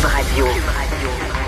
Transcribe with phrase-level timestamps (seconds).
[0.00, 1.39] Cube Radio.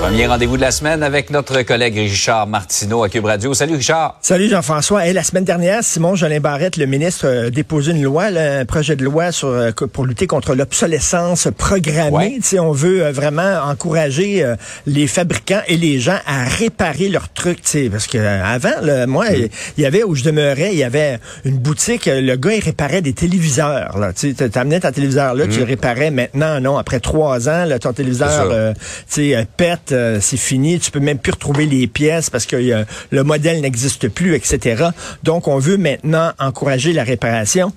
[0.00, 3.54] Premier rendez-vous de la semaine avec notre collègue Richard Martineau à Cube Radio.
[3.54, 4.18] Salut Richard.
[4.20, 5.06] Salut Jean-François.
[5.06, 8.64] Et la semaine dernière, Simon Jolin Barrette, le ministre, a déposé une loi, là, un
[8.66, 12.38] projet de loi sur, euh, pour lutter contre l'obsolescence programmée.
[12.52, 12.58] Ouais.
[12.60, 14.54] On veut euh, vraiment encourager euh,
[14.86, 17.62] les fabricants et les gens à réparer leurs trucs.
[17.90, 20.84] Parce que euh, avant, là, moi, il il y avait où je demeurais, il y
[20.84, 22.06] avait une boutique.
[22.06, 23.96] euh, Le gars, il réparait des téléviseurs.
[24.14, 26.10] Tu sais, t'amenais ton téléviseur là, tu le réparais.
[26.10, 26.76] Maintenant, non.
[26.76, 28.72] Après trois ans, là, ton téléviseur euh,
[29.18, 30.78] euh, pète, euh, c'est fini.
[30.78, 34.86] Tu peux même plus retrouver les pièces parce que euh, le modèle n'existe plus, etc.
[35.22, 37.72] Donc, on veut maintenant encourager la réparation.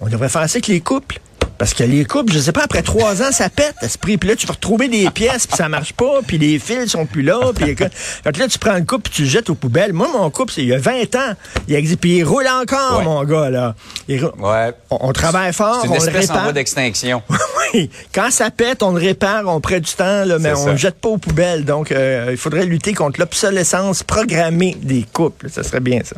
[0.00, 1.20] On devrait faire ça avec les couples.
[1.60, 4.16] Parce que les couples, je sais pas, après trois ans, ça pète, esprit.
[4.16, 7.04] Puis là, tu vas retrouver des pièces, puis ça marche pas, puis les fils sont
[7.04, 7.38] plus là.
[7.54, 9.92] Puis là, tu prends le couple, puis tu le jettes aux poubelles.
[9.92, 11.34] Moi, mon couple, c'est il y a 20 ans.
[11.68, 13.04] Il existe, puis il roule encore, Ouais.
[13.04, 13.74] mon gars, là.
[14.08, 14.72] Il Ouais.
[14.88, 16.42] on, on travaille fort, C'est une on le espèce en répare.
[16.44, 17.22] voie d'extinction.
[17.74, 20.76] Oui, quand ça pète, on le répare, on prend du temps, là, mais on le
[20.78, 21.66] jette pas aux poubelles.
[21.66, 25.50] Donc, euh, il faudrait lutter contre l'obsolescence programmée des couples.
[25.50, 26.16] Ça serait bien, ça.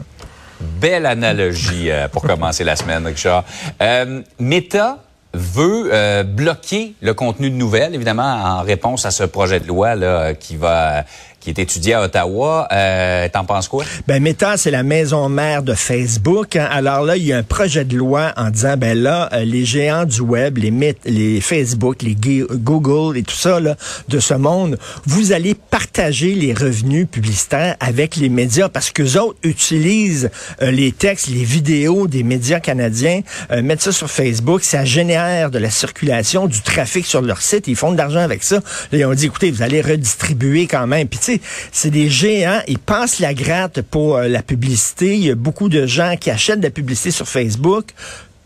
[0.81, 3.44] Belle analogie euh, pour commencer la semaine, Richard.
[3.83, 4.98] Euh, Meta
[5.34, 9.94] veut euh, bloquer le contenu de nouvelles, évidemment, en réponse à ce projet de loi
[9.94, 11.05] là, qui va
[11.42, 12.68] qui est étudié à Ottawa.
[12.72, 13.84] Euh, T'en penses quoi?
[14.06, 16.56] Ben, Meta, c'est la maison mère de Facebook.
[16.56, 19.64] Alors là, il y a un projet de loi en disant, ben là, euh, les
[19.64, 20.72] géants du web, les,
[21.04, 23.76] les Facebook, les Google et tout ça, là,
[24.08, 29.38] de ce monde, vous allez partager les revenus publicitaires avec les médias parce que autres
[29.42, 30.30] utilisent
[30.62, 33.20] euh, les textes, les vidéos des médias canadiens,
[33.50, 37.68] euh, mettent ça sur Facebook, ça génère de la circulation, du trafic sur leur site,
[37.68, 38.56] ils font de l'argent avec ça.
[38.56, 41.08] Là, ils ont dit, écoutez, vous allez redistribuer quand même.
[41.34, 41.41] Sais,
[41.72, 45.14] c'est des géants, ils passent la gratte pour euh, la publicité.
[45.14, 47.92] Il y a beaucoup de gens qui achètent de la publicité sur Facebook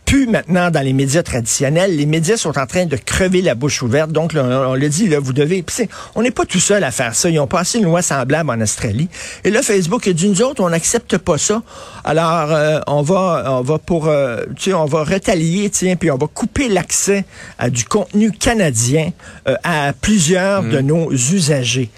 [0.05, 1.97] plus maintenant dans les médias traditionnels.
[1.97, 4.09] Les médias sont en train de crever la bouche ouverte.
[4.09, 5.65] Donc, là, on, on le dit, là, vous devez...
[6.15, 7.29] On n'est pas tout seul à faire ça.
[7.29, 9.09] Ils ont passé une loi semblable en Australie.
[9.43, 11.61] Et là, Facebook a dit, nous autres, on n'accepte pas ça.
[12.05, 14.07] Alors, euh, on va on va pour...
[14.07, 17.25] euh, tu sais, on va retalier, tiens, puis on va couper l'accès
[17.59, 19.11] à du contenu canadien
[19.49, 21.89] euh, à plusieurs de nos usagers.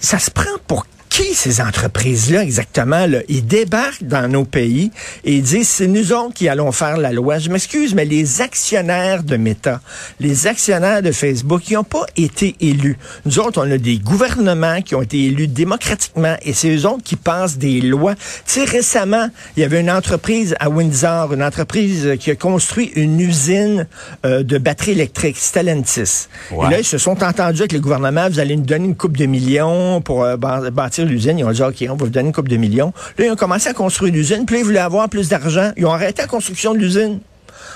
[0.00, 0.86] Ça se prend pour
[1.20, 3.06] qui ces entreprises-là exactement?
[3.06, 3.18] Là?
[3.28, 4.90] Ils débarquent dans nos pays
[5.24, 7.38] et ils disent c'est nous autres qui allons faire la loi.
[7.38, 9.80] Je m'excuse, mais les actionnaires de Meta,
[10.18, 12.96] les actionnaires de Facebook, ils n'ont pas été élus.
[13.26, 17.02] Nous autres, on a des gouvernements qui ont été élus démocratiquement et c'est eux autres
[17.02, 18.14] qui passent des lois.
[18.14, 22.92] Tu sais, récemment, il y avait une entreprise à Windsor, une entreprise qui a construit
[22.96, 23.86] une usine
[24.24, 26.28] euh, de batteries électriques, Stellantis.
[26.50, 26.66] Ouais.
[26.66, 29.16] Et là, ils se sont entendus avec le gouvernement, vous allez nous donner une coupe
[29.16, 31.38] de millions pour euh, bâ- bâtir l'usine.
[31.38, 32.92] Ils ont dit, OK, on va vous donner une coupe de millions.
[33.18, 35.72] Là, ils ont commencé à construire l'usine, puis là, ils voulaient avoir plus d'argent.
[35.76, 37.20] Ils ont arrêté la construction de l'usine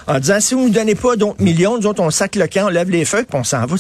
[0.06, 2.46] en disant, si vous ne nous donnez pas d'autres millions, nous autres, on sac le
[2.46, 3.76] camp, on lève les feux, puis on s'en va.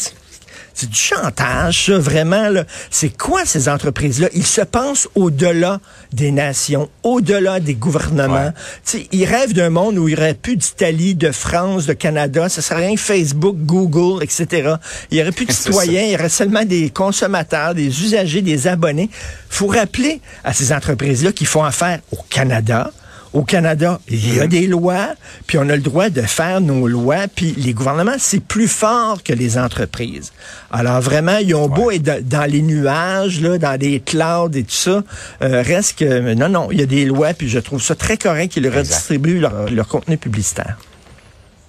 [0.74, 2.48] C'est- du chantage, ça, vraiment.
[2.50, 2.64] là.
[2.90, 4.28] C'est quoi ces entreprises-là?
[4.34, 5.80] Ils se pensent au-delà
[6.12, 8.50] des nations, au-delà des gouvernements.
[8.92, 9.06] Ouais.
[9.12, 12.48] Ils rêvent d'un monde où il n'y aurait plus d'Italie, de France, de Canada.
[12.48, 14.74] Ce serait rien Facebook, Google, etc.
[15.10, 16.02] Il n'y aurait plus de citoyens.
[16.02, 19.08] Il y aurait seulement des consommateurs, des usagers, des abonnés.
[19.48, 22.90] faut rappeler à ces entreprises-là qui font affaire au Canada.
[23.34, 25.08] Au Canada, il y a des lois,
[25.48, 29.22] puis on a le droit de faire nos lois, puis les gouvernements, c'est plus fort
[29.24, 30.32] que les entreprises.
[30.70, 34.62] Alors vraiment, ils ont beau être dans- dans les nuages, là, dans les clouds et
[34.62, 35.02] tout ça,
[35.42, 38.16] euh, reste que, non, non, il y a des lois, puis je trouve ça très
[38.16, 40.76] correct qu'ils redistribuent leur, leur contenu publicitaire.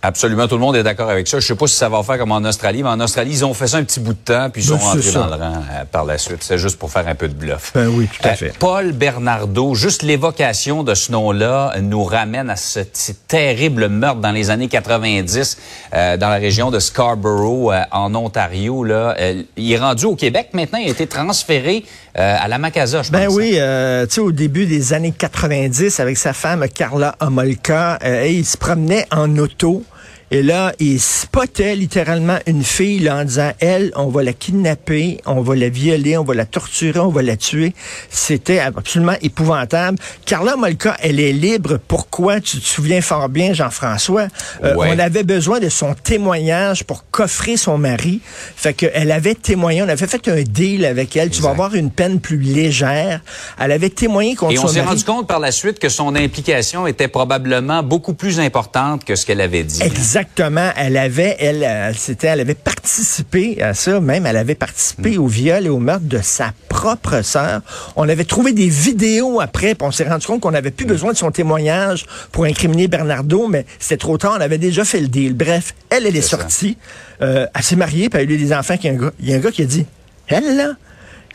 [0.07, 1.39] Absolument, tout le monde est d'accord avec ça.
[1.39, 3.53] Je sais pas si ça va faire comme en Australie, mais en Australie, ils ont
[3.55, 5.53] fait ça un petit bout de temps, puis ils Ben, sont rentrés dans le rang
[5.71, 6.43] euh, par la suite.
[6.43, 7.71] C'est juste pour faire un peu de bluff.
[7.73, 8.53] Ben oui, tout à Euh, fait.
[8.59, 14.31] Paul Bernardo, juste l'évocation de ce nom-là nous ramène à ce, ce terrible meurtre dans
[14.31, 15.57] les années 90
[15.93, 18.83] euh, dans la région de Scarborough, euh, en Ontario.
[18.83, 19.15] Là.
[19.57, 21.83] Il est rendu au Québec maintenant, il a été transféré
[22.17, 23.35] euh, à la Macasa, je Ben pense.
[23.35, 28.27] oui, euh, tu sais, au début des années 90, avec sa femme Carla Homolka, euh,
[28.27, 29.83] il se promenait en auto.
[30.31, 35.21] Et là, il spottait littéralement une fille là, en disant, elle, on va la kidnapper,
[35.27, 37.73] on va la violer, on va la torturer, on va la tuer.
[38.09, 39.99] C'était absolument épouvantable.
[40.25, 41.77] Carla Molka, elle est libre.
[41.87, 42.41] Pourquoi?
[42.41, 44.27] Tu te souviens fort bien, Jean-François.
[44.63, 44.89] Euh, Ouais.
[44.93, 48.19] On avait besoin de son témoignage pour coffrer son mari.
[48.57, 51.29] Fait qu'elle avait témoigné, on avait fait un deal avec elle.
[51.29, 53.21] Tu vas avoir une peine plus légère.
[53.57, 56.87] Elle avait témoigné contre Et on s'est rendu compte par la suite que son implication
[56.87, 59.79] était probablement beaucoup plus importante que ce qu'elle avait dit.
[59.95, 60.71] Exactement.
[60.75, 65.27] Elle avait, elle, elle, c'était, elle avait participé à ça, même elle avait participé au
[65.27, 67.61] viol et au meurtre de sa propre sœur.
[67.95, 71.13] On avait trouvé des vidéos après, puis on s'est rendu compte qu'on n'avait plus besoin
[71.13, 75.07] de son témoignage pour incriminer Bernardo, mais c'était trop tard, on avait déjà fait le
[75.07, 75.33] deal.
[75.33, 76.77] Bref, elle, elle est, sortie,
[77.21, 78.75] euh, elle s'est mariée, puis elle a eu des enfants.
[78.83, 79.85] Il y, a un gars, il y a un gars qui a dit,
[80.27, 80.73] elle là,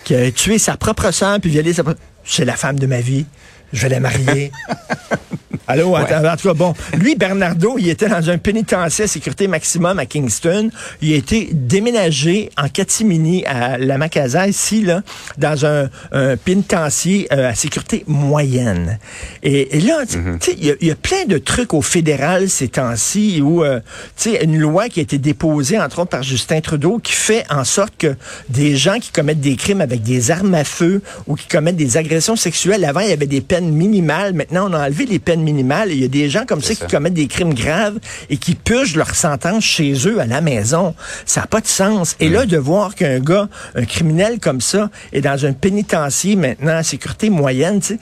[0.05, 2.01] qui a tué sa propre sœur puis violé sa propre...
[2.25, 3.25] C'est la femme de ma vie.
[3.73, 4.53] Je vais la marier.
[5.70, 6.00] Allô, Ouais.
[6.00, 6.75] en tout cas, bon.
[6.99, 10.70] Lui, Bernardo, il était dans un pénitencier à sécurité maximum à Kingston.
[11.02, 15.02] Il a été déménagé en catimini à la Macasa, ici, là,
[15.38, 18.99] dans un, un pénitencier euh, à sécurité moyenne.
[19.43, 21.82] Et, et là, tu sais, il y a- il y, a plein de trucs au
[21.82, 23.81] fédéral ces temps-ci où, euh,
[24.16, 27.44] tu sais, une loi qui a été déposée, entre autres, par Justin Trudeau, qui fait
[27.50, 28.16] en sorte que
[28.49, 31.96] des gens qui commettent des crimes avec des armes à feu ou qui commettent des
[31.96, 34.32] agressions sexuelles, avant, il y avait des peines minimales.
[34.34, 35.60] Maintenant, on a enlevé les peines minimales.
[35.91, 37.99] Il y a des gens comme ça, qui commettent des crimes graves
[38.29, 40.95] et qui purgent leur sentence chez eux à la maison.
[41.27, 42.17] Ça n'a pas de sens.
[42.21, 46.77] Et là, de voir qu'un gars, un criminel comme ça, est dans un pénitencier maintenant
[46.77, 48.01] à sécurité moyenne, tu sais,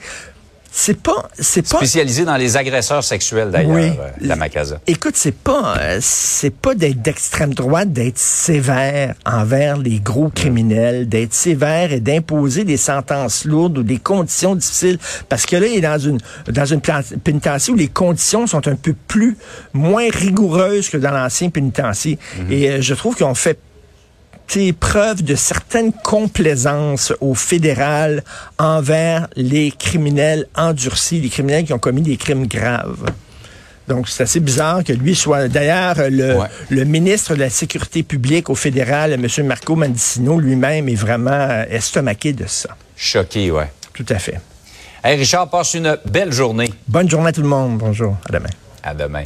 [0.71, 3.87] c'est pas, c'est pas, Spécialisé dans les agresseurs sexuels, d'ailleurs, Oui.
[3.99, 4.79] euh, la Macasa.
[4.87, 11.09] Écoute, c'est pas, euh, c'est pas d'être d'extrême droite, d'être sévère envers les gros criminels,
[11.09, 14.99] d'être sévère et d'imposer des sentences lourdes ou des conditions difficiles.
[15.27, 18.75] Parce que là, il est dans une dans une pénitencier où les conditions sont un
[18.75, 19.37] peu plus
[19.73, 22.19] moins rigoureuses que dans l'ancien pénitencier.
[22.49, 23.57] Et euh, je trouve qu'on fait
[24.79, 28.23] preuve de certaine complaisance au fédéral
[28.57, 33.05] envers les criminels endurcis, les criminels qui ont commis des crimes graves.
[33.87, 35.47] Donc, c'est assez bizarre que lui soit...
[35.47, 36.47] D'ailleurs, le, Ouais.
[36.69, 39.27] le ministre de la Sécurité publique au fédéral, M.
[39.47, 42.69] Marco Mendicino, lui-même est vraiment euh, estomaqué de ça.
[42.95, 43.71] Choqué, ouais.
[43.93, 44.39] Tout à fait.
[45.03, 46.71] Hey, Richard, passe une belle journée.
[46.87, 47.77] Bonne journée à tout le monde.
[47.79, 48.15] Bonjour.
[48.27, 48.49] À demain.
[48.83, 49.23] À demain.